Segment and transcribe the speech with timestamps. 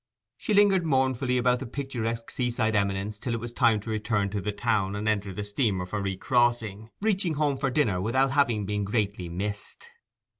[0.35, 4.41] She lingered mournfully about the picturesque seaside eminence till it was time to return to
[4.41, 8.83] the town and enter the steamer for recrossing, reaching home for dinner without having been
[8.83, 9.89] greatly missed.